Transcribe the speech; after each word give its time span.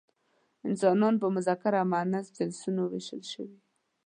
انسانان 0.69 1.13
په 1.21 1.27
مذکر 1.35 1.73
او 1.81 1.85
مؤنث 1.93 2.25
جنسونو 2.37 2.81
ویشل 2.85 3.21
شوي. 3.31 3.57